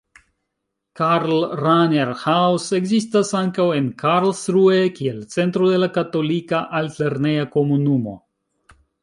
[0.99, 8.17] Karl-Rahner-Haus ekzistas ankaŭ en Karlsruhe kiel centro de la Katolika Alt-lerneja Komunumo.